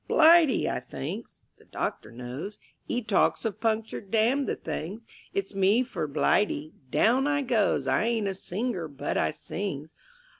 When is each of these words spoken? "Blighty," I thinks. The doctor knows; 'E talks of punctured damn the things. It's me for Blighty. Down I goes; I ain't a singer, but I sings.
"Blighty," 0.07 0.67
I 0.67 0.79
thinks. 0.79 1.43
The 1.59 1.65
doctor 1.65 2.09
knows; 2.11 2.57
'E 2.87 3.03
talks 3.03 3.45
of 3.45 3.61
punctured 3.61 4.09
damn 4.09 4.47
the 4.47 4.55
things. 4.55 5.03
It's 5.31 5.53
me 5.53 5.83
for 5.83 6.07
Blighty. 6.07 6.73
Down 6.89 7.27
I 7.27 7.43
goes; 7.43 7.85
I 7.85 8.05
ain't 8.05 8.27
a 8.27 8.33
singer, 8.33 8.87
but 8.87 9.15
I 9.15 9.29
sings. 9.29 9.93